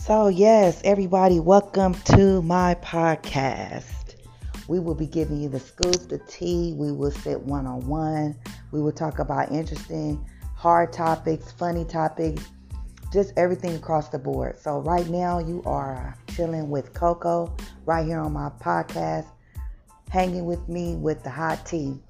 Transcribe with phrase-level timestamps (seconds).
[0.00, 4.16] So, yes, everybody, welcome to my podcast.
[4.66, 6.72] We will be giving you the scoop, the tea.
[6.72, 8.34] We will sit one on one.
[8.72, 10.24] We will talk about interesting,
[10.56, 12.48] hard topics, funny topics,
[13.12, 14.58] just everything across the board.
[14.58, 17.54] So, right now, you are chilling with Coco
[17.84, 19.26] right here on my podcast,
[20.08, 22.00] hanging with me with the hot tea.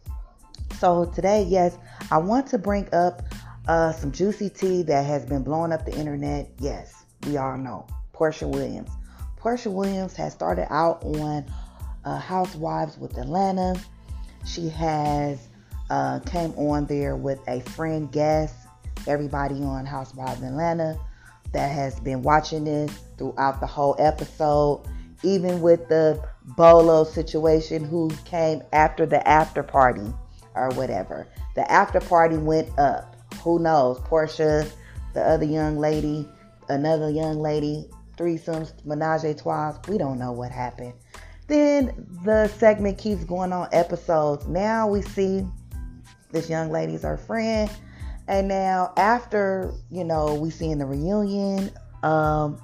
[0.79, 1.77] So, today, yes,
[2.12, 3.23] I want to bring up
[3.66, 6.52] uh, some juicy tea that has been blowing up the internet.
[6.60, 8.91] Yes we all know Porsha Williams.
[9.38, 11.45] Porsha Williams has started out on
[12.05, 13.80] uh, Housewives with Atlanta.
[14.46, 15.48] She has
[15.91, 18.55] uh, came on there with a friend guest.
[19.06, 20.98] Everybody on Housewives Atlanta
[21.52, 24.87] that has been watching this throughout the whole episode,
[25.23, 26.23] even with the
[26.57, 30.12] Bolo situation, who came after the after party
[30.55, 31.27] or whatever.
[31.55, 33.16] The after party went up.
[33.43, 33.98] Who knows?
[34.01, 34.71] Porsha,
[35.15, 36.29] the other young lady,
[36.71, 39.76] another young lady, threesomes, menage a trois.
[39.88, 40.95] We don't know what happened.
[41.46, 44.46] Then the segment keeps going on episodes.
[44.46, 45.45] Now we see
[46.30, 47.71] this young lady's our friend.
[48.29, 51.73] And now after, you know, we see in the reunion,
[52.04, 52.60] um,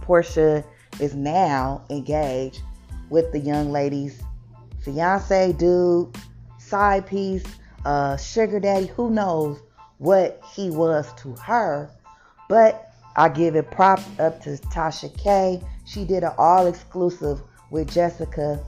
[0.00, 0.64] Porsha
[1.00, 2.62] is now engaged
[3.10, 4.22] with the young lady's
[4.80, 6.16] fiance, dude,
[6.58, 7.44] side piece,
[7.84, 9.60] uh, sugar daddy, who knows
[9.98, 11.90] what he was to her.
[12.48, 15.60] But I give it prop up to Tasha K.
[15.84, 17.40] She did an all exclusive
[17.70, 18.62] with Jessica,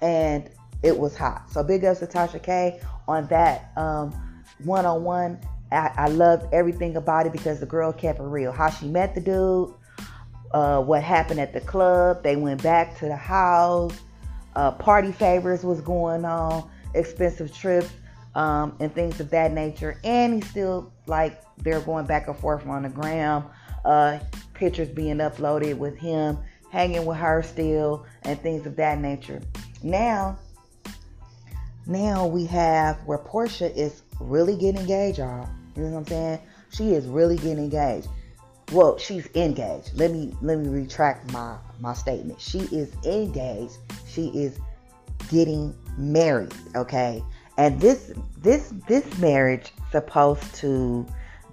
[0.00, 0.48] and
[0.82, 1.50] it was hot.
[1.50, 3.72] So big ups to Tasha K on that
[4.64, 5.38] one on one.
[5.72, 8.50] I loved everything about it because the girl kept it real.
[8.50, 9.72] How she met the dude,
[10.52, 12.24] uh, what happened at the club.
[12.24, 13.96] They went back to the house.
[14.56, 17.88] Uh, party favors was going on, expensive trips,
[18.34, 19.98] um, and things of that nature.
[20.04, 23.44] And he still like they're going back and forth on the gram.
[23.84, 24.18] Uh,
[24.54, 26.38] pictures being uploaded with him
[26.70, 29.42] hanging with her still and things of that nature.
[29.82, 30.38] Now,
[31.86, 35.48] now we have where Porsha is really getting engaged, y'all.
[35.76, 36.38] You know what I'm saying?
[36.70, 38.08] She is really getting engaged.
[38.72, 39.90] Well, she's engaged.
[39.94, 42.40] Let me let me retract my my statement.
[42.40, 43.78] She is engaged.
[44.06, 44.60] She is
[45.28, 46.54] getting married.
[46.76, 47.24] Okay,
[47.56, 51.06] and this this this marriage supposed to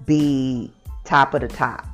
[0.05, 0.71] be
[1.03, 1.85] top of the top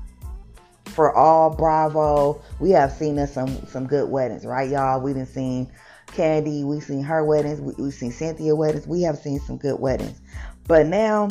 [0.85, 2.41] for all Bravo.
[2.59, 5.01] We have seen us some some good weddings, right, y'all?
[5.01, 5.71] We have seen
[6.07, 8.87] Candy, we've seen her weddings, we, we've seen Cynthia weddings.
[8.87, 10.21] We have seen some good weddings,
[10.67, 11.29] but now,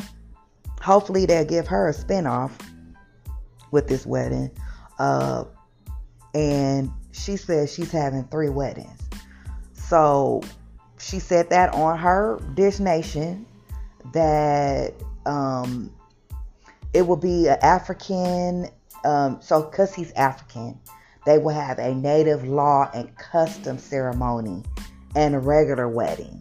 [0.81, 2.53] hopefully, they'll give her a spinoff
[3.71, 4.51] with this wedding.
[4.99, 5.45] Uh,
[6.35, 8.99] and she says she's having three weddings.
[9.75, 10.43] So
[11.03, 13.45] she said that on her Dish Nation
[14.13, 14.95] that
[15.27, 15.93] um,
[16.95, 18.69] it will be an African.
[19.05, 20.79] Um, so, because he's African,
[21.27, 24.63] they will have a native law and custom ceremony
[25.17, 26.41] and a regular wedding.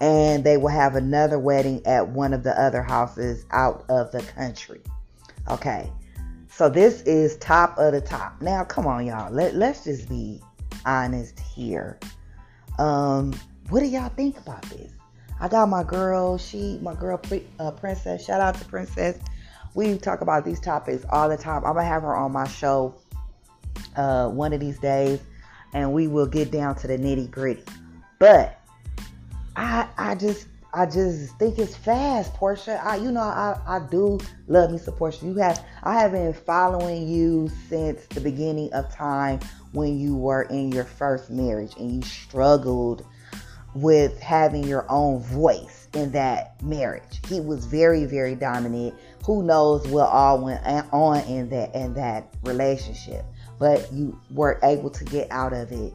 [0.00, 4.22] And they will have another wedding at one of the other houses out of the
[4.22, 4.80] country.
[5.48, 5.92] Okay.
[6.48, 8.40] So this is top of the top.
[8.42, 9.32] Now, come on, y'all.
[9.32, 10.40] Let, let's just be
[10.84, 11.98] honest here.
[12.78, 13.32] Um,
[13.68, 14.92] what do y'all think about this?
[15.40, 17.20] I got my girl, she, my girl,
[17.58, 18.24] uh, Princess.
[18.24, 19.18] Shout out to Princess.
[19.74, 21.64] We talk about these topics all the time.
[21.64, 22.94] I'm gonna have her on my show
[23.96, 25.20] uh, one of these days,
[25.74, 27.64] and we will get down to the nitty gritty.
[28.18, 28.60] But
[29.56, 32.82] I, I just, I just think it's fast, Porsha.
[32.84, 35.22] I, you know, I, I do love me some Porsha.
[35.22, 39.40] You have, I have been following you since the beginning of time
[39.72, 43.04] when you were in your first marriage and you struggled
[43.74, 47.20] with having your own voice in that marriage.
[47.28, 48.94] He was very, very dominant.
[49.24, 53.24] Who knows what all went on in that in that relationship,
[53.58, 55.94] but you were able to get out of it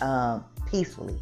[0.00, 1.18] um, peacefully.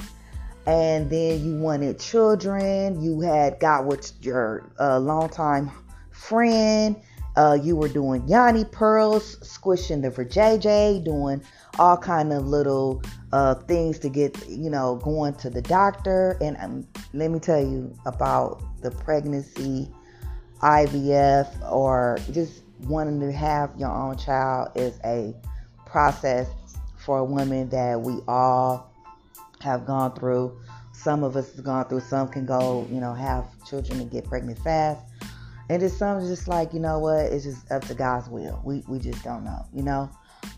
[0.67, 3.03] And then you wanted children.
[3.03, 5.71] You had got with your uh, longtime
[6.11, 6.97] friend.
[7.37, 11.43] Uh, you were doing Yoni pearls, squishing the JJ, doing
[11.79, 13.03] all kind of little
[13.33, 16.39] uh, things to get you know going to the doctor.
[16.41, 19.91] And um, let me tell you about the pregnancy,
[20.61, 25.35] IVF, or just wanting to have your own child is a
[25.87, 26.49] process
[26.97, 28.93] for a woman that we all
[29.61, 30.57] have gone through.
[30.93, 32.01] Some of us have gone through.
[32.01, 35.05] Some can go, you know, have children and get pregnant fast
[35.69, 38.61] and it's some just like, you know what, it's just up to God's will.
[38.65, 40.11] We we just don't know, you know?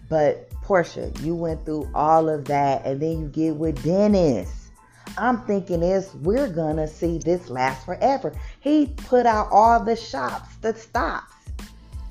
[0.08, 4.70] But Porsha, you went through all of that and then you get with Dennis.
[5.18, 8.32] I'm thinking is we're gonna see this last forever.
[8.60, 11.32] He put out all the shops, the stops.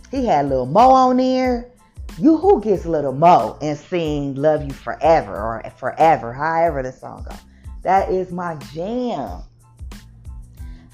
[0.09, 1.71] He had Lil Mo on there.
[2.17, 7.25] you who gets Lil Mo and sing Love You Forever or Forever, however the song
[7.29, 7.39] goes.
[7.83, 9.43] That is my jam.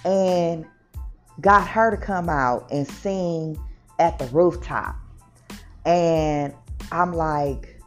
[0.04, 0.66] And
[1.42, 3.60] got her to come out and sing
[4.00, 4.96] at the rooftop.
[5.86, 6.54] And
[6.92, 7.80] I'm like,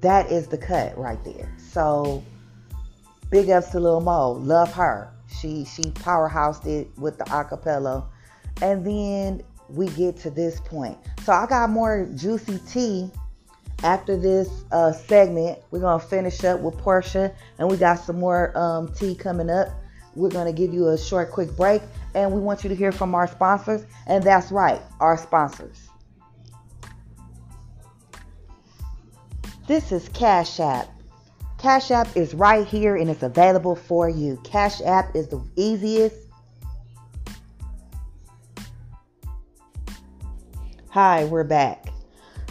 [0.00, 1.54] that is the cut right there.
[1.58, 2.22] So
[3.30, 4.32] big ups to Lil Mo.
[4.32, 5.10] Love her.
[5.40, 8.06] She she powerhoused it with the acapella.
[8.60, 10.98] And then we get to this point.
[11.24, 13.10] So I got more juicy tea
[13.82, 15.58] after this uh, segment.
[15.70, 19.68] We're gonna finish up with Porsha, and we got some more um, tea coming up.
[20.16, 21.82] We're gonna give you a short, quick break,
[22.14, 23.84] and we want you to hear from our sponsors.
[24.06, 25.88] And that's right, our sponsors.
[29.66, 30.88] This is Cash App.
[31.58, 34.38] Cash App is right here and it's available for you.
[34.44, 36.24] Cash App is the easiest
[40.94, 41.88] Hi, we're back.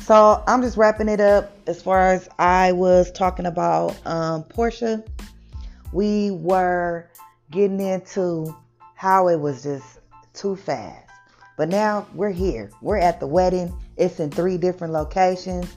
[0.02, 5.08] So I'm just wrapping it up as far as I was talking about um, Porsha.
[5.94, 7.08] We were
[7.54, 8.56] getting into
[8.96, 10.00] how it was just
[10.34, 11.10] too fast.
[11.58, 12.72] But now we're here.
[12.82, 13.74] We're at the wedding.
[13.96, 15.68] It's in three different locations.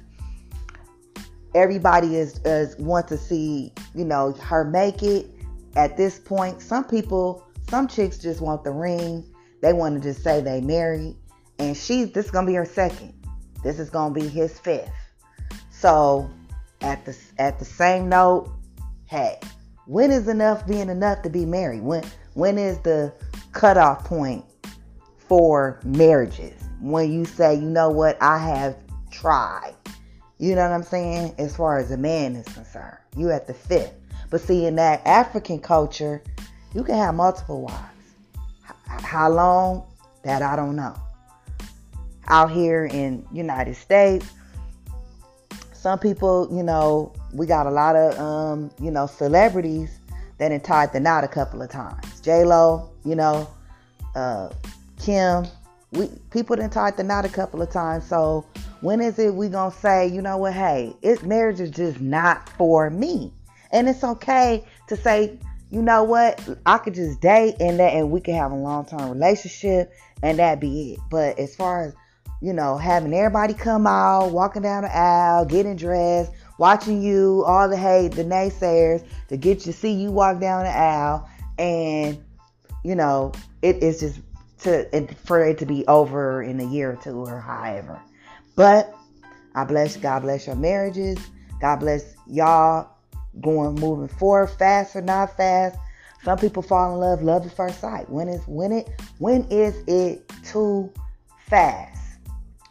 [1.55, 5.31] Everybody is, is want to see, you know, her make it.
[5.77, 9.25] At this point, some people, some chicks just want the ring.
[9.61, 11.17] They want to just say they married
[11.59, 13.13] and she's this is gonna be her second.
[13.63, 14.91] This is gonna be his fifth.
[15.71, 16.31] So
[16.81, 18.51] at the at the same note,
[19.07, 19.41] hey,
[19.87, 21.83] when is enough being enough to be married?
[21.83, 22.05] When
[22.35, 23.13] when is the
[23.53, 24.45] cutoff point
[25.17, 26.63] for marriages?
[26.81, 28.77] When you say, you know what, I have
[29.11, 29.75] tried.
[30.39, 31.35] You know what I'm saying?
[31.39, 33.95] As far as a man is concerned, you at the fifth.
[34.31, 36.23] But see, in that African culture,
[36.75, 37.83] you can have multiple wives.
[38.87, 39.85] How long?
[40.23, 40.97] That I don't know
[42.29, 44.31] out here in United States.
[45.73, 49.99] Some people, you know, we got a lot of, um, you know, celebrities
[50.39, 52.21] that have tied the knot a couple of times.
[52.21, 53.49] J Lo, you know,
[54.15, 54.51] uh,
[54.99, 55.47] Kim,
[55.93, 58.07] we people didn't tied the knot a couple of times.
[58.07, 58.47] So
[58.81, 60.53] when is it we gonna say, you know what?
[60.53, 63.33] Hey, it marriage is just not for me,
[63.73, 65.39] and it's okay to say,
[65.71, 66.41] you know what?
[66.67, 69.93] I could just date and that, and we can have a long term relationship,
[70.23, 71.01] and that be it.
[71.11, 71.95] But as far as
[72.43, 77.69] you know, having everybody come out, walking down the aisle, getting dressed, watching you, all
[77.69, 82.23] the hate, the naysayers, to get you see you walk down the aisle, and
[82.85, 83.33] you know,
[83.63, 84.21] it is just
[84.61, 88.01] to for it to be over in a year or two or however.
[88.55, 88.95] But
[89.55, 91.19] I bless God bless your marriages.
[91.61, 92.91] God bless y'all
[93.41, 95.79] going moving forward, fast or not fast.
[96.25, 98.09] Some people fall in love, love at first sight.
[98.11, 98.89] When is when it
[99.19, 100.93] when is it too
[101.49, 101.97] fast?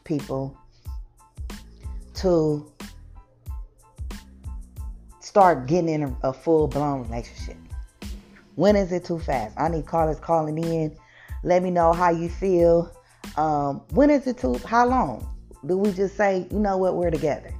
[0.05, 0.57] people
[2.13, 2.71] to
[5.35, 7.57] start getting in a, full blown relationship?
[8.55, 9.53] When is it too fast?
[9.57, 10.95] I need callers calling in.
[11.43, 12.89] Let me know how you feel.
[13.35, 14.57] Um, when is it too?
[14.59, 15.27] How long?
[15.65, 17.53] Do we just say, you know what, we're together?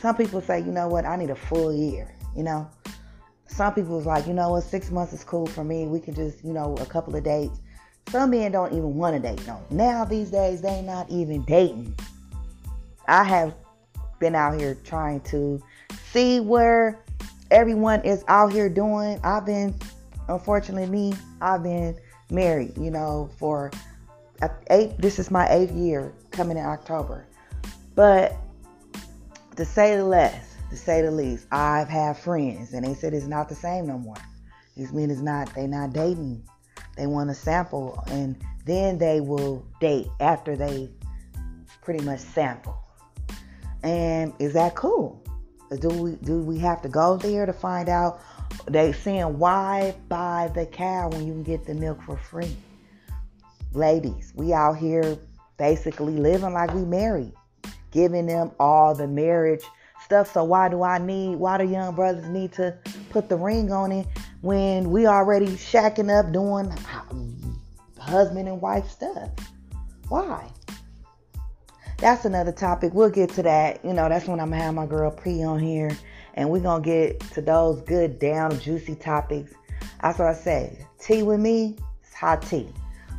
[0.00, 2.12] Some people say, you know what, I need a full year.
[2.34, 2.68] You know,
[3.46, 5.86] some people people's like, you know what, six months is cool for me.
[5.86, 7.60] We can just, you know, a couple of dates.
[8.08, 9.62] Some men don't even want to date no.
[9.70, 11.94] Now these days they not even dating.
[13.06, 13.54] I have
[14.18, 15.62] been out here trying to
[16.12, 17.03] see where
[17.54, 19.18] everyone is out here doing.
[19.22, 19.74] I've been
[20.28, 21.96] unfortunately me, I've been
[22.30, 23.70] married, you know, for
[24.68, 27.26] eight this is my eighth year coming in October.
[27.94, 28.36] But
[29.56, 33.26] to say the less, to say the least, I've had friends and they said it's
[33.26, 34.16] not the same no more.
[34.76, 36.42] These men is not they not dating
[36.96, 40.90] they want to sample and then they will date after they
[41.82, 42.76] pretty much sample.
[43.82, 45.23] And is that cool?
[45.80, 48.20] Do we do we have to go there to find out?
[48.66, 52.56] They saying why buy the cow when you can get the milk for free?
[53.72, 55.18] Ladies, we out here
[55.56, 57.32] basically living like we married,
[57.90, 59.64] giving them all the marriage
[60.04, 60.32] stuff.
[60.32, 61.36] So why do I need?
[61.36, 62.76] Why do young brothers need to
[63.10, 64.06] put the ring on it
[64.44, 67.24] when we already shacking up doing uh,
[67.98, 69.30] husband and wife stuff.
[70.08, 70.46] Why?
[71.98, 72.92] That's another topic.
[72.92, 73.84] We'll get to that.
[73.84, 75.96] You know, that's when I'm gonna have my girl Pre on here
[76.34, 79.52] and we're gonna get to those good down juicy topics.
[80.02, 80.78] That's what I say.
[80.98, 82.68] Tea with me, it's hot tea.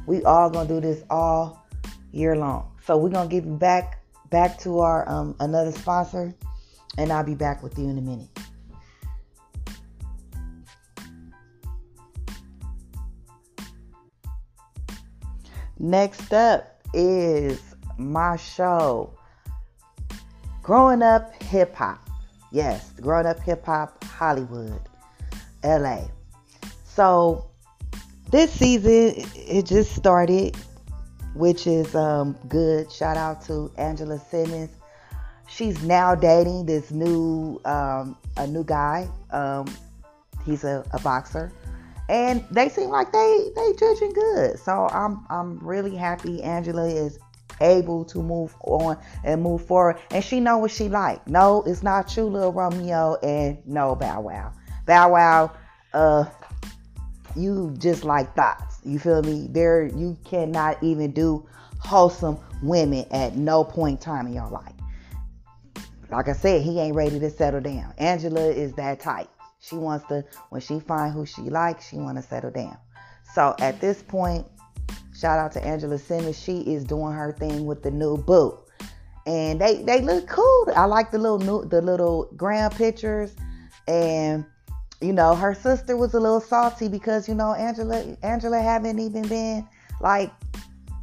[0.05, 1.65] We all gonna do this all
[2.11, 2.71] year long.
[2.85, 6.33] So we're gonna give get back back to our um, another sponsor
[6.97, 8.27] and I'll be back with you in a minute.
[15.77, 19.13] Next up is my show,
[20.61, 21.99] growing up hip hop.
[22.51, 24.81] Yes, growing up hip hop, Hollywood,
[25.63, 26.05] LA.
[26.85, 27.49] So
[28.31, 30.55] this season it just started,
[31.33, 32.91] which is um, good.
[32.91, 34.71] Shout out to Angela Simmons.
[35.47, 39.07] She's now dating this new um, a new guy.
[39.31, 39.65] Um,
[40.45, 41.51] he's a, a boxer
[42.09, 44.59] and they seem like they they judging good.
[44.59, 47.17] So I'm I'm really happy Angela is
[47.61, 51.27] able to move on and move forward, and she know what she like.
[51.27, 54.53] No, it's not you, little Romeo, and no Bow Wow.
[54.85, 55.51] Bow Wow,
[55.93, 56.25] uh,
[57.35, 58.79] you just like thoughts.
[58.83, 59.47] You feel me?
[59.49, 61.47] There, you cannot even do
[61.79, 64.73] wholesome women at no point in time in your life.
[66.09, 67.93] Like I said, he ain't ready to settle down.
[67.97, 69.27] Angela is that type.
[69.59, 72.77] She wants to, when she find who she likes, she want to settle down.
[73.33, 74.45] So at this point,
[75.17, 76.39] shout out to Angela Simmons.
[76.39, 78.59] She is doing her thing with the new boo,
[79.25, 80.67] and they they look cool.
[80.75, 83.35] I like the little new, the little gram pictures,
[83.87, 84.45] and
[85.01, 89.27] you know her sister was a little salty because you know Angela Angela haven't even
[89.27, 89.67] been
[90.01, 90.31] like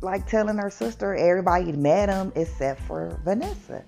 [0.00, 3.84] like telling her sister everybody met him except for Vanessa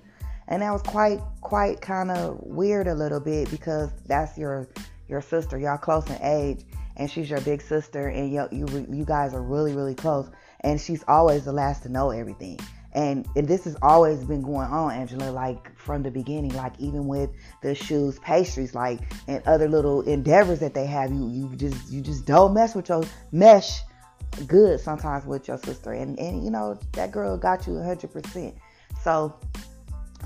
[0.49, 4.69] and that was quite quite kind of weird a little bit because that's your
[5.09, 6.65] your sister y'all close in age
[6.97, 10.81] and she's your big sister and you you you guys are really really close and
[10.81, 12.59] she's always the last to know everything.
[12.97, 17.09] And, and this has always been going on angela like from the beginning like even
[17.09, 21.91] with the shoes pastries like and other little endeavors that they have you you just
[21.91, 23.81] you just don't mess with your mesh
[24.47, 25.93] good sometimes with your sister.
[25.93, 28.55] And and you know that girl got you 100%
[29.03, 29.39] so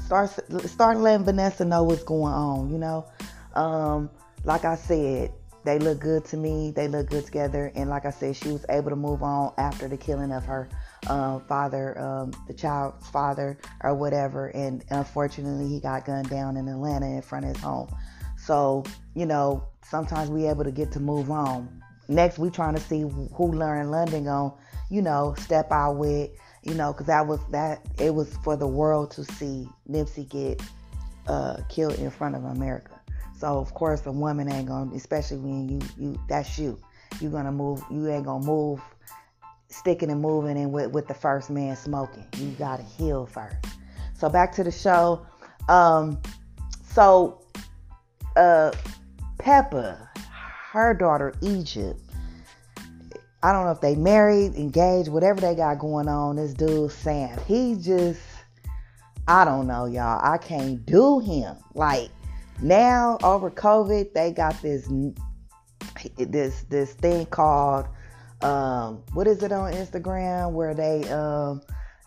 [0.04, 0.30] start
[0.66, 2.70] start letting Vanessa know what's going on.
[2.70, 3.06] You know,
[3.54, 4.10] um,
[4.44, 5.32] like I said,
[5.68, 6.70] they look good to me.
[6.70, 9.86] They look good together, and like I said, she was able to move on after
[9.86, 10.66] the killing of her
[11.08, 14.48] uh, father, um, the child's father, or whatever.
[14.48, 17.94] And unfortunately, he got gunned down in Atlanta in front of his home.
[18.38, 18.82] So
[19.14, 21.82] you know, sometimes we able to get to move on.
[22.08, 24.52] Next, we trying to see who Lauren London going
[24.90, 26.30] you know, step out with
[26.62, 30.62] you know, because that was that it was for the world to see Nipsey get
[31.26, 32.97] uh, killed in front of America.
[33.38, 36.78] So of course a woman ain't gonna, especially when you you that's you,
[37.20, 37.82] You're gonna move.
[37.90, 38.80] You ain't gonna move,
[39.68, 42.26] sticking and moving and with with the first man smoking.
[42.36, 43.56] You gotta heal first.
[44.14, 45.24] So back to the show.
[45.68, 46.18] Um,
[46.82, 47.40] so
[48.36, 48.72] uh,
[49.38, 50.08] Pepa,
[50.72, 52.00] her daughter Egypt
[53.42, 56.36] I don't know if they married, engaged, whatever they got going on.
[56.36, 58.20] This dude Sam, he just,
[59.28, 60.20] I don't know, y'all.
[60.22, 61.56] I can't do him.
[61.74, 62.10] Like
[62.62, 64.88] now over COVID, they got this
[66.16, 67.86] this this thing called
[68.42, 71.60] um, what is it on Instagram where they um,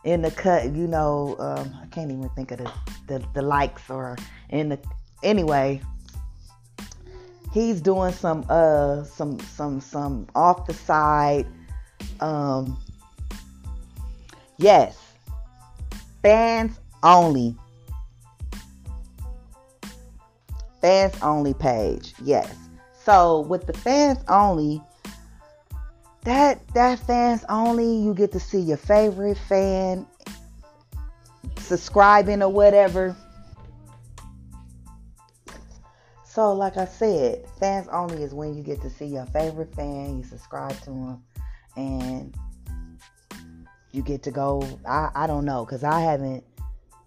[0.03, 2.71] in the cut, you know, um, I can't even think of the,
[3.07, 4.17] the the likes or
[4.49, 4.79] in the
[5.23, 5.81] anyway
[7.51, 11.45] he's doing some uh some some some off the side
[12.19, 12.77] um
[14.57, 14.97] yes
[16.23, 17.55] fans only
[20.81, 22.13] fans only page.
[22.23, 22.53] Yes.
[23.03, 24.81] So with the fans only
[26.23, 30.05] that that fans only you get to see your favorite fan
[31.57, 33.15] subscribing or whatever.
[36.25, 40.17] So, like I said, fans only is when you get to see your favorite fan,
[40.17, 41.23] you subscribe to them,
[41.75, 42.35] and
[43.91, 44.63] you get to go.
[44.85, 46.43] I, I don't know, because I haven't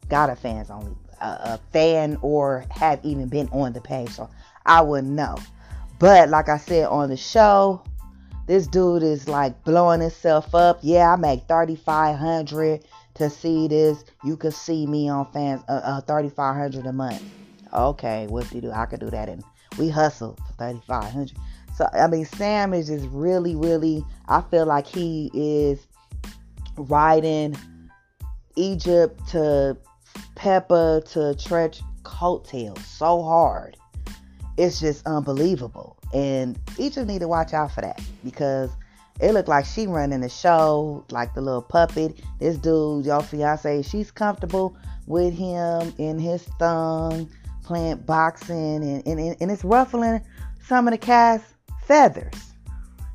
[0.08, 4.30] got a fans only, a, a fan, or have even been on the page, so
[4.66, 5.36] I wouldn't know.
[5.98, 7.82] But, like I said on the show,
[8.46, 10.78] this dude is like blowing himself up.
[10.82, 14.04] Yeah, I make 3500 to see this.
[14.24, 17.22] You can see me on fans uh, uh 3500 a month
[17.74, 18.70] okay, what do you do?
[18.70, 19.28] I could do that.
[19.28, 19.42] And
[19.78, 21.32] we hustle for 3500
[21.76, 25.86] So, I mean, Sam is just really, really, I feel like he is
[26.76, 27.56] riding
[28.56, 29.76] Egypt to
[30.36, 33.76] Pepa to Treach coattails so hard.
[34.56, 35.96] It's just unbelievable.
[36.12, 38.70] And Egypt need to watch out for that because
[39.20, 42.20] it looked like she running the show like the little puppet.
[42.38, 47.28] This dude, your fiance, she's comfortable with him in his thong
[47.64, 50.20] playing boxing and, and, and it's ruffling
[50.66, 51.44] some of the cast
[51.86, 52.52] feathers.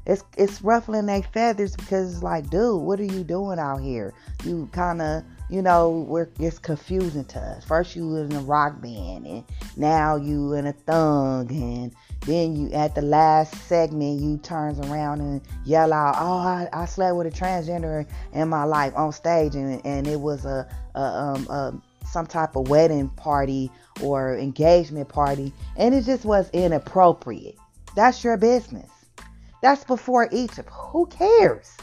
[0.06, 4.14] It's it's ruffling their feathers because it's like, dude, what are you doing out here?
[4.44, 7.66] You kind of, you know, we're it's confusing to us.
[7.66, 9.44] First you was in a rock band, and
[9.76, 11.94] now you in a thong, and
[12.26, 16.86] then you at the last segment you turns around and yell out, "Oh, I, I
[16.86, 21.00] slept with a transgender in my life on stage, and, and it was a, a
[21.00, 27.56] um a some type of wedding party or engagement party and it just was inappropriate.
[27.96, 28.90] That's your business.
[29.62, 30.70] That's before Egypt.
[30.72, 31.76] Who cares?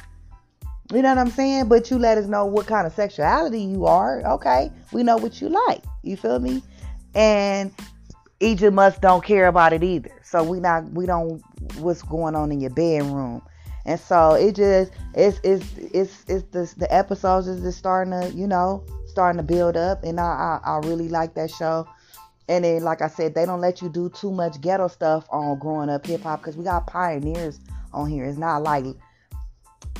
[0.93, 1.69] You know what I'm saying?
[1.69, 4.25] But you let us know what kind of sexuality you are.
[4.35, 4.71] Okay.
[4.93, 5.83] We know what you like.
[6.02, 6.62] You feel me?
[7.14, 7.73] And
[8.40, 10.12] each of us don't care about it either.
[10.23, 11.43] So we not we don't
[11.78, 13.43] what's going on in your bedroom.
[13.85, 18.31] And so it just it's it's it's it's the the episodes is just starting to,
[18.33, 21.88] you know, starting to build up and I, I I really like that show.
[22.49, 25.59] And then like I said, they don't let you do too much ghetto stuff on
[25.59, 27.59] growing up hip hop because we got pioneers
[27.93, 28.25] on here.
[28.25, 28.85] It's not like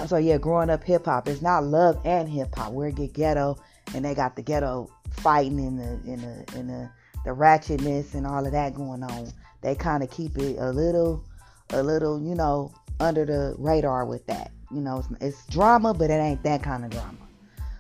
[0.07, 1.29] so yeah, growing up hip hop.
[1.29, 2.73] It's not love and hip hop.
[2.73, 3.59] Where it get ghetto
[3.95, 6.91] and they got the ghetto fighting in the in the the
[7.25, 9.33] the ratchetness and all of that going on.
[9.63, 11.25] They kind of keep it a little
[11.71, 14.53] a little, you know, under the radar with that.
[14.71, 17.19] You know, it's, it's drama, but it ain't that kind of drama,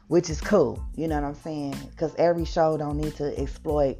[0.08, 0.82] which is cool.
[0.96, 1.76] You know what I'm saying?
[1.90, 3.98] Because every show don't need to exploit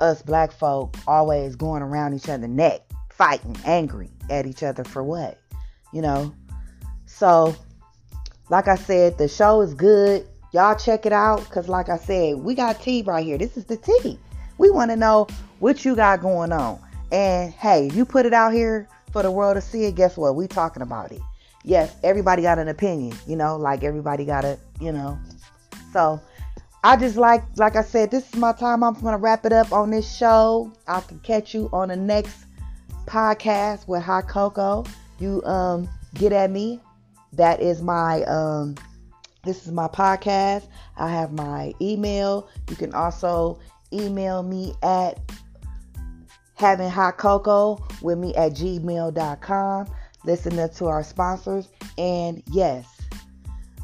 [0.00, 5.02] us black folk always going around each other neck, fighting, angry at each other for
[5.02, 5.38] what?
[5.92, 6.34] You know,
[7.18, 7.56] so,
[8.50, 10.26] like I said, the show is good.
[10.52, 13.38] Y'all check it out because, like I said, we got tea right here.
[13.38, 14.18] This is the tea.
[14.58, 15.26] We want to know
[15.58, 16.78] what you got going on.
[17.10, 19.94] And hey, you put it out here for the world to see it.
[19.94, 20.36] Guess what?
[20.36, 21.22] We talking about it.
[21.64, 23.16] Yes, everybody got an opinion.
[23.26, 25.18] You know, like everybody got a, you know.
[25.94, 26.20] So
[26.84, 28.84] I just like, like I said, this is my time.
[28.84, 30.70] I'm gonna wrap it up on this show.
[30.86, 32.44] I can catch you on the next
[33.06, 34.84] podcast with Hot Cocoa.
[35.18, 36.80] You um get at me
[37.36, 38.74] that is my um
[39.44, 40.66] this is my podcast.
[40.96, 42.48] I have my email.
[42.68, 43.60] You can also
[43.92, 45.20] email me at
[46.54, 49.86] having hot cocoa with me at gmail.com.
[50.24, 51.68] Listen to our sponsors.
[51.96, 53.00] And yes,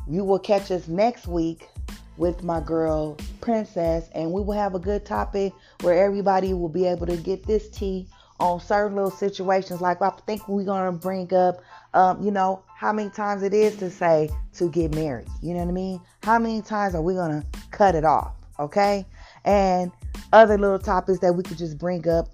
[0.09, 1.68] you will catch us next week
[2.16, 6.87] with my girl Princess, and we will have a good topic where everybody will be
[6.87, 8.09] able to get this tea
[8.42, 9.81] on certain little situations.
[9.81, 11.62] Like I think we're gonna bring up,
[11.94, 15.28] um, you know, how many times it is to say to get married.
[15.40, 16.00] You know what I mean?
[16.24, 18.35] How many times are we to cut it off?
[18.59, 19.07] Okay.
[19.44, 19.92] And
[20.33, 22.28] other little topics that we could just bring up.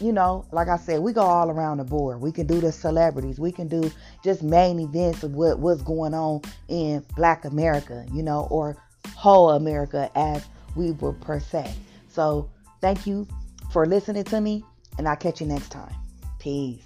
[0.00, 2.20] You know, like I said, we go all around the board.
[2.20, 3.40] We can do the celebrities.
[3.40, 3.90] We can do
[4.22, 8.76] just main events of what, what's going on in Black America, you know, or
[9.16, 11.74] whole America as we would per se.
[12.08, 12.48] So
[12.80, 13.26] thank you
[13.72, 14.62] for listening to me,
[14.98, 15.94] and I'll catch you next time.
[16.38, 16.84] Peace.